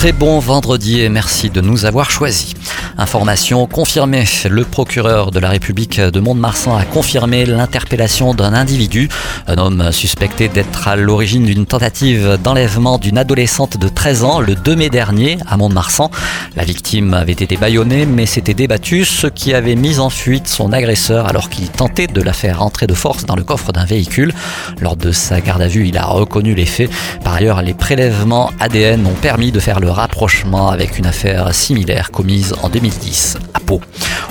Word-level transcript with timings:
Très 0.00 0.12
bon 0.12 0.38
vendredi 0.38 1.02
et 1.02 1.10
merci 1.10 1.50
de 1.50 1.60
nous 1.60 1.84
avoir 1.84 2.10
choisis. 2.10 2.54
Information 2.96 3.66
confirmée. 3.66 4.24
Le 4.48 4.64
procureur 4.64 5.30
de 5.30 5.38
la 5.38 5.50
République 5.50 6.00
de 6.00 6.20
Mont-de-Marsan 6.20 6.74
a 6.74 6.86
confirmé 6.86 7.44
l'interpellation 7.44 8.32
d'un 8.32 8.54
individu, 8.54 9.10
un 9.46 9.58
homme 9.58 9.92
suspecté 9.92 10.48
d'être 10.48 10.88
à 10.88 10.96
l'origine 10.96 11.44
d'une 11.44 11.66
tentative 11.66 12.38
d'enlèvement 12.42 12.96
d'une 12.96 13.18
adolescente 13.18 13.76
de 13.76 13.88
13 13.90 14.24
ans 14.24 14.40
le 14.40 14.54
2 14.54 14.74
mai 14.74 14.88
dernier 14.88 15.36
à 15.46 15.58
Mont-de-Marsan. 15.58 16.10
La 16.56 16.64
victime 16.64 17.12
avait 17.12 17.32
été 17.32 17.58
bâillonnée 17.58 18.06
mais 18.06 18.24
s'était 18.24 18.54
débattue, 18.54 19.04
ce 19.04 19.26
qui 19.26 19.52
avait 19.52 19.76
mis 19.76 19.98
en 19.98 20.08
fuite 20.08 20.48
son 20.48 20.72
agresseur 20.72 21.26
alors 21.26 21.50
qu'il 21.50 21.68
tentait 21.68 22.06
de 22.06 22.22
la 22.22 22.32
faire 22.32 22.62
entrer 22.62 22.86
de 22.86 22.94
force 22.94 23.26
dans 23.26 23.36
le 23.36 23.44
coffre 23.44 23.70
d'un 23.72 23.84
véhicule. 23.84 24.32
Lors 24.80 24.96
de 24.96 25.12
sa 25.12 25.42
garde 25.42 25.60
à 25.60 25.68
vue, 25.68 25.88
il 25.88 25.98
a 25.98 26.06
reconnu 26.06 26.54
les 26.54 26.64
faits. 26.64 26.90
Par 27.22 27.34
ailleurs, 27.34 27.60
les 27.60 27.74
prélèvements 27.74 28.50
ADN 28.60 29.06
ont 29.06 29.20
permis 29.20 29.52
de 29.52 29.60
faire 29.60 29.78
le 29.78 29.89
rapprochement 29.90 30.70
avec 30.70 30.98
une 30.98 31.06
affaire 31.06 31.54
similaire 31.54 32.10
commise 32.10 32.54
en 32.62 32.68
2010 32.68 33.38
à 33.54 33.60
Pau. 33.60 33.80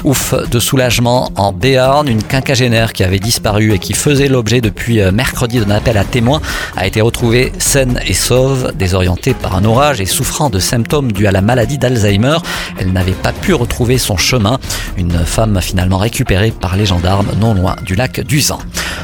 Ouf 0.03 0.33
de 0.49 0.59
soulagement 0.59 1.31
en 1.35 1.51
Béarn, 1.51 2.07
une 2.07 2.23
quinquagénaire 2.23 2.93
qui 2.93 3.03
avait 3.03 3.19
disparu 3.19 3.73
et 3.73 3.79
qui 3.79 3.93
faisait 3.93 4.27
l'objet 4.27 4.61
depuis 4.61 5.01
euh, 5.01 5.11
mercredi 5.11 5.59
d'un 5.59 5.71
appel 5.71 5.97
à 5.97 6.03
témoins 6.03 6.41
a 6.75 6.87
été 6.87 7.01
retrouvée 7.01 7.51
saine 7.59 7.99
et 8.05 8.13
sauve, 8.13 8.71
désorientée 8.75 9.33
par 9.33 9.55
un 9.55 9.65
orage 9.65 10.01
et 10.01 10.05
souffrant 10.05 10.49
de 10.49 10.59
symptômes 10.59 11.11
dus 11.11 11.27
à 11.27 11.31
la 11.31 11.41
maladie 11.41 11.77
d'Alzheimer. 11.77 12.37
Elle 12.79 12.91
n'avait 12.91 13.11
pas 13.11 13.33
pu 13.33 13.53
retrouver 13.53 13.97
son 13.97 14.17
chemin. 14.17 14.59
Une 14.97 15.25
femme 15.25 15.59
finalement 15.61 15.97
récupérée 15.97 16.51
par 16.51 16.75
les 16.75 16.85
gendarmes 16.85 17.31
non 17.39 17.53
loin 17.53 17.75
du 17.85 17.95
lac 17.95 18.21
d'Uzan. 18.21 18.59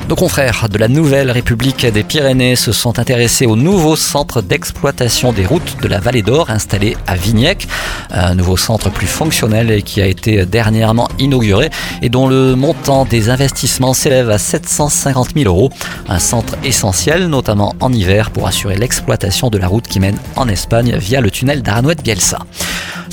Nos 0.07 0.15
confrères 0.15 0.67
de 0.69 0.77
la 0.77 0.87
Nouvelle 0.87 1.31
République 1.31 1.83
des 1.83 2.03
Pyrénées 2.03 2.55
se 2.55 2.71
sont 2.71 2.99
intéressés 2.99 3.47
au 3.47 3.55
nouveau 3.55 3.95
centre 3.95 4.43
d'exploitation 4.43 5.33
des 5.33 5.47
routes 5.47 5.77
de 5.81 5.87
la 5.87 5.99
Vallée 5.99 6.21
d'Or 6.21 6.51
installé 6.51 6.95
à 7.07 7.15
Vignec. 7.15 7.67
Un 8.11 8.35
nouveau 8.35 8.55
centre 8.55 8.91
plus 8.91 9.07
fonctionnel 9.07 9.71
et 9.71 9.81
qui 9.81 10.03
a 10.03 10.05
été 10.05 10.45
dernièrement 10.45 11.09
inauguré 11.17 11.71
et 12.03 12.09
dont 12.09 12.27
le 12.27 12.55
montant 12.55 13.05
des 13.05 13.31
investissements 13.31 13.95
s'élève 13.95 14.29
à 14.29 14.37
750 14.37 15.29
000 15.35 15.47
euros. 15.47 15.71
Un 16.07 16.19
centre 16.19 16.55
essentiel, 16.63 17.25
notamment 17.25 17.73
en 17.79 17.91
hiver, 17.91 18.29
pour 18.29 18.47
assurer 18.47 18.75
l'exploitation 18.75 19.49
de 19.49 19.57
la 19.57 19.67
route 19.67 19.87
qui 19.87 19.99
mène 19.99 20.19
en 20.35 20.47
Espagne 20.47 20.95
via 20.97 21.19
le 21.19 21.31
tunnel 21.31 21.63
d'Aranouet-Bielsa. 21.63 22.39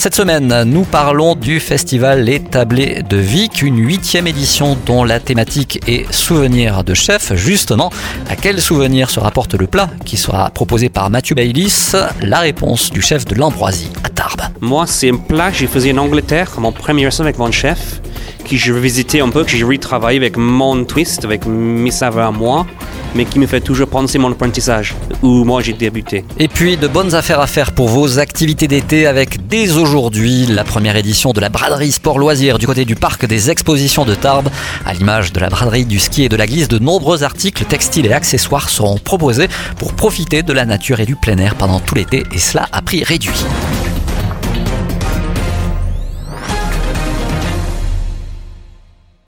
Cette 0.02 0.16
semaine, 0.16 0.64
nous 0.64 0.82
parlons 0.82 1.36
du 1.36 1.60
festival 1.60 2.24
Les 2.24 2.40
Tablés 2.40 3.04
de 3.08 3.16
Vic, 3.16 3.62
une 3.62 3.78
huitième 3.78 4.26
édition 4.26 4.76
dont 4.84 5.04
la 5.04 5.20
thématique 5.20 5.78
est 5.86 6.12
souvenir 6.12 6.82
de 6.82 6.92
chef. 6.92 7.32
Justement, 7.36 7.88
à 8.28 8.34
quel 8.34 8.60
souvenir 8.60 9.10
se 9.10 9.20
rapporte 9.20 9.54
le 9.54 9.68
plat 9.68 9.88
qui 10.04 10.16
sera 10.16 10.50
proposé 10.50 10.88
par 10.88 11.08
Mathieu 11.08 11.36
Baylis? 11.36 11.92
La 12.20 12.40
réponse 12.40 12.90
du 12.90 13.00
chef 13.00 13.24
de 13.26 13.36
l'Ambroisie 13.36 13.92
à 14.02 14.08
Tarbes. 14.08 14.42
Moi, 14.60 14.88
c'est 14.88 15.10
un 15.10 15.18
plat 15.18 15.52
que 15.52 15.58
j'ai 15.58 15.68
fait 15.68 15.92
en 15.92 15.98
Angleterre, 15.98 16.50
mon 16.58 16.72
premier 16.72 17.04
restaurant 17.04 17.26
avec 17.26 17.38
mon 17.38 17.52
chef, 17.52 18.00
qui 18.44 18.58
j'ai 18.58 18.72
revisité 18.72 19.20
un 19.20 19.28
peu, 19.28 19.44
que 19.44 19.52
j'ai 19.52 19.62
retravaillé 19.62 20.18
avec 20.18 20.36
mon 20.36 20.82
twist, 20.82 21.24
avec 21.24 21.46
mes 21.46 21.92
saveurs 21.92 22.26
à 22.26 22.32
moi 22.32 22.66
mais 23.14 23.24
qui 23.24 23.38
me 23.38 23.46
fait 23.46 23.60
toujours 23.60 23.88
penser 23.88 24.18
mon 24.18 24.32
apprentissage, 24.32 24.94
où 25.22 25.44
moi 25.44 25.62
j'ai 25.62 25.72
débuté. 25.72 26.24
Et 26.38 26.48
puis 26.48 26.76
de 26.76 26.88
bonnes 26.88 27.14
affaires 27.14 27.40
à 27.40 27.46
faire 27.46 27.72
pour 27.72 27.88
vos 27.88 28.18
activités 28.18 28.68
d'été 28.68 29.06
avec 29.06 29.46
dès 29.46 29.72
aujourd'hui 29.72 30.46
la 30.46 30.64
première 30.64 30.96
édition 30.96 31.32
de 31.32 31.40
la 31.40 31.48
braderie 31.48 31.92
sport 31.92 32.18
loisirs 32.18 32.58
du 32.58 32.66
côté 32.66 32.84
du 32.84 32.94
parc 32.94 33.26
des 33.26 33.50
expositions 33.50 34.04
de 34.04 34.14
Tarbes. 34.14 34.48
À 34.86 34.94
l'image 34.94 35.32
de 35.32 35.40
la 35.40 35.48
braderie 35.48 35.84
du 35.84 35.98
ski 35.98 36.24
et 36.24 36.28
de 36.28 36.36
la 36.36 36.46
glisse, 36.46 36.68
de 36.68 36.78
nombreux 36.78 37.22
articles 37.22 37.64
textiles 37.64 38.06
et 38.06 38.12
accessoires 38.12 38.68
seront 38.68 38.98
proposés 38.98 39.48
pour 39.78 39.94
profiter 39.94 40.42
de 40.42 40.52
la 40.52 40.64
nature 40.64 41.00
et 41.00 41.06
du 41.06 41.16
plein 41.16 41.38
air 41.38 41.54
pendant 41.54 41.80
tout 41.80 41.94
l'été 41.94 42.24
et 42.32 42.38
cela 42.38 42.68
à 42.72 42.82
prix 42.82 43.02
réduit. 43.04 43.44